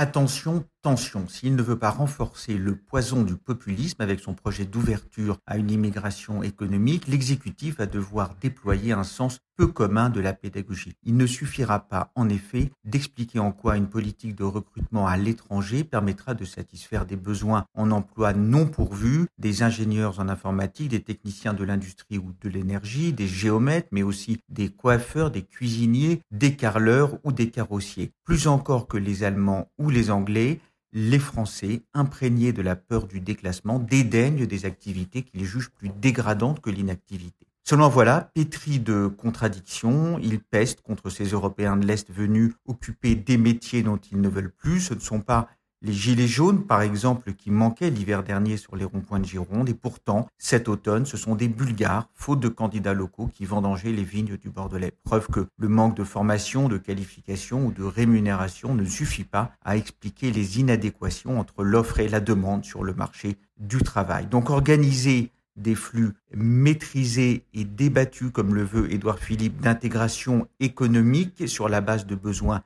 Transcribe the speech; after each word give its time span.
Attention, 0.00 0.64
tension, 0.82 1.28
s'il 1.28 1.56
ne 1.56 1.62
veut 1.62 1.78
pas 1.78 1.90
renforcer 1.90 2.56
le 2.56 2.74
poison 2.76 3.22
du 3.22 3.36
populisme 3.36 4.00
avec 4.00 4.20
son 4.20 4.34
projet 4.34 4.64
d'ouverture 4.64 5.38
à 5.46 5.56
une 5.56 5.70
immigration 5.70 6.42
économique, 6.42 7.06
l'exécutif 7.06 7.78
va 7.78 7.86
devoir 7.86 8.34
déployer 8.40 8.92
un 8.92 9.04
sens 9.04 9.40
peu 9.56 9.66
commun 9.66 10.08
de 10.08 10.20
la 10.20 10.32
pédagogie. 10.32 10.94
Il 11.02 11.18
ne 11.18 11.26
suffira 11.26 11.80
pas, 11.80 12.12
en 12.14 12.30
effet, 12.30 12.70
d'expliquer 12.84 13.40
en 13.40 13.52
quoi 13.52 13.76
une 13.76 13.88
politique 13.88 14.34
de 14.34 14.44
recrutement 14.44 15.06
à 15.06 15.18
l'étranger 15.18 15.84
permettra 15.84 16.32
de 16.32 16.46
satisfaire 16.46 17.04
des 17.04 17.16
besoins 17.16 17.66
en 17.74 17.90
emploi 17.90 18.32
non 18.32 18.66
pourvus, 18.66 19.26
des 19.38 19.62
ingénieurs 19.62 20.18
en 20.18 20.30
informatique, 20.30 20.88
des 20.88 21.02
techniciens 21.02 21.52
de 21.52 21.64
l'industrie 21.64 22.16
ou 22.16 22.32
de 22.40 22.48
l'énergie, 22.48 23.12
des 23.12 23.26
géomètres, 23.26 23.88
mais 23.92 24.02
aussi 24.02 24.38
des 24.48 24.70
coiffeurs, 24.70 25.30
des 25.30 25.42
cuisiniers, 25.42 26.22
des 26.30 26.56
carleurs 26.56 27.18
ou 27.24 27.30
des 27.30 27.50
carrossiers. 27.50 28.12
Plus 28.24 28.46
encore 28.46 28.88
que 28.88 28.96
les 28.96 29.24
Allemands 29.24 29.70
ou 29.78 29.90
les 29.90 30.10
Anglais, 30.10 30.60
les 30.92 31.18
Français, 31.18 31.82
imprégnés 31.94 32.52
de 32.52 32.62
la 32.62 32.76
peur 32.76 33.06
du 33.06 33.20
déclassement, 33.20 33.78
dédaignent 33.78 34.46
des 34.46 34.64
activités 34.64 35.22
qu'ils 35.22 35.44
jugent 35.44 35.70
plus 35.70 35.90
dégradantes 36.00 36.60
que 36.60 36.70
l'inactivité. 36.70 37.46
Selon 37.62 37.88
voilà, 37.88 38.32
pétri 38.34 38.80
de 38.80 39.06
contradictions, 39.06 40.18
il 40.18 40.40
peste 40.40 40.80
contre 40.80 41.10
ces 41.10 41.26
Européens 41.26 41.76
de 41.76 41.86
l'Est 41.86 42.10
venus 42.10 42.54
occuper 42.66 43.14
des 43.14 43.36
métiers 43.36 43.82
dont 43.82 43.98
ils 44.10 44.20
ne 44.20 44.28
veulent 44.28 44.50
plus. 44.50 44.80
Ce 44.80 44.94
ne 44.94 44.98
sont 44.98 45.20
pas 45.20 45.48
les 45.82 45.92
gilets 45.92 46.26
jaunes, 46.26 46.64
par 46.66 46.82
exemple, 46.82 47.32
qui 47.32 47.50
manquaient 47.50 47.90
l'hiver 47.90 48.22
dernier 48.22 48.56
sur 48.56 48.76
les 48.76 48.84
ronds-points 48.84 49.20
de 49.20 49.24
Gironde, 49.24 49.68
et 49.68 49.74
pourtant, 49.74 50.28
cet 50.38 50.68
automne, 50.68 51.06
ce 51.06 51.16
sont 51.16 51.34
des 51.34 51.48
Bulgares, 51.48 52.08
faute 52.12 52.40
de 52.40 52.48
candidats 52.48 52.94
locaux, 52.94 53.30
qui 53.32 53.46
vendangeaient 53.46 53.92
les 53.92 54.04
vignes 54.04 54.36
du 54.36 54.50
Bordelais. 54.50 54.92
Preuve 55.04 55.28
que 55.28 55.46
le 55.56 55.68
manque 55.68 55.96
de 55.96 56.04
formation, 56.04 56.68
de 56.68 56.78
qualification 56.78 57.66
ou 57.66 57.72
de 57.72 57.82
rémunération 57.82 58.74
ne 58.74 58.84
suffit 58.84 59.24
pas 59.24 59.52
à 59.64 59.76
expliquer 59.76 60.30
les 60.30 60.60
inadéquations 60.60 61.38
entre 61.38 61.64
l'offre 61.64 62.00
et 62.00 62.08
la 62.08 62.20
demande 62.20 62.64
sur 62.64 62.84
le 62.84 62.92
marché 62.92 63.36
du 63.58 63.78
travail. 63.78 64.26
Donc 64.26 64.50
organiser 64.50 65.30
des 65.56 65.74
flux 65.74 66.12
maîtrisés 66.34 67.44
et 67.54 67.64
débattus, 67.64 68.30
comme 68.32 68.54
le 68.54 68.62
veut 68.62 68.92
Édouard 68.92 69.18
Philippe, 69.18 69.60
d'intégration 69.60 70.46
économique 70.58 71.48
sur 71.48 71.68
la 71.68 71.80
base 71.80 72.06
de 72.06 72.14
besoins 72.14 72.62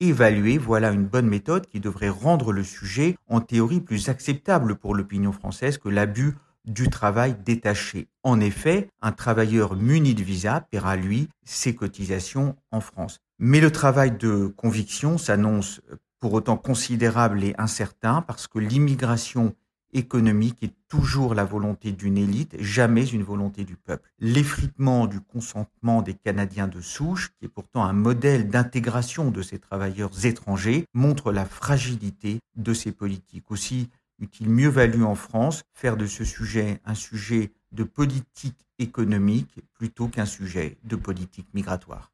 évaluer, 0.00 0.58
voilà 0.58 0.90
une 0.90 1.06
bonne 1.06 1.28
méthode 1.28 1.66
qui 1.66 1.80
devrait 1.80 2.08
rendre 2.08 2.52
le 2.52 2.62
sujet 2.62 3.16
en 3.28 3.40
théorie 3.40 3.80
plus 3.80 4.08
acceptable 4.08 4.76
pour 4.76 4.94
l'opinion 4.94 5.32
française 5.32 5.78
que 5.78 5.88
l'abus 5.88 6.34
du 6.64 6.88
travail 6.88 7.36
détaché. 7.44 8.08
En 8.22 8.40
effet, 8.40 8.90
un 9.00 9.12
travailleur 9.12 9.74
muni 9.74 10.14
de 10.14 10.22
visa 10.22 10.66
paiera, 10.70 10.96
lui, 10.96 11.28
ses 11.44 11.74
cotisations 11.74 12.56
en 12.70 12.80
France. 12.80 13.20
Mais 13.38 13.60
le 13.60 13.70
travail 13.70 14.12
de 14.12 14.46
conviction 14.46 15.18
s'annonce 15.18 15.80
pour 16.20 16.32
autant 16.32 16.56
considérable 16.56 17.42
et 17.44 17.54
incertain 17.58 18.22
parce 18.22 18.48
que 18.48 18.58
l'immigration 18.58 19.54
économique 19.92 20.62
est 20.62 20.74
toujours 20.88 21.34
la 21.34 21.44
volonté 21.44 21.92
d'une 21.92 22.18
élite, 22.18 22.56
jamais 22.60 23.06
une 23.06 23.22
volonté 23.22 23.64
du 23.64 23.76
peuple. 23.76 24.10
L'effritement 24.18 25.06
du 25.06 25.20
consentement 25.20 26.02
des 26.02 26.14
Canadiens 26.14 26.68
de 26.68 26.80
souche, 26.80 27.30
qui 27.38 27.46
est 27.46 27.48
pourtant 27.48 27.84
un 27.84 27.92
modèle 27.92 28.48
d'intégration 28.48 29.30
de 29.30 29.42
ces 29.42 29.58
travailleurs 29.58 30.24
étrangers, 30.24 30.84
montre 30.94 31.32
la 31.32 31.44
fragilité 31.44 32.40
de 32.56 32.74
ces 32.74 32.92
politiques. 32.92 33.50
Aussi 33.50 33.88
eût-il 34.20 34.48
mieux 34.48 34.68
valu 34.68 35.04
en 35.04 35.14
France 35.14 35.62
faire 35.74 35.96
de 35.96 36.06
ce 36.06 36.24
sujet 36.24 36.80
un 36.84 36.94
sujet 36.94 37.52
de 37.72 37.84
politique 37.84 38.66
économique 38.78 39.60
plutôt 39.74 40.08
qu'un 40.08 40.26
sujet 40.26 40.78
de 40.84 40.96
politique 40.96 41.52
migratoire. 41.54 42.12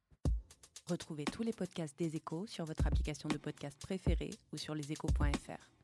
Retrouvez 0.87 1.25
tous 1.25 1.43
les 1.43 1.53
podcasts 1.53 1.99
des 1.99 2.15
échos 2.17 2.45
sur 2.47 2.67
votre 2.67 2.87
application 2.87 3.29
de 3.29 3.39
podcast 3.39 3.79
préférée 3.81 4.33
ou 4.53 4.59
sur 4.59 4.75
leséchos.fr. 4.75 5.84